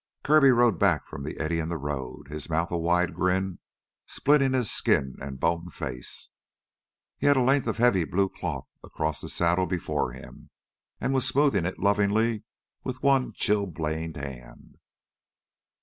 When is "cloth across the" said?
8.27-9.29